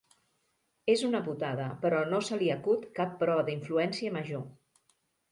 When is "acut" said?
2.53-2.87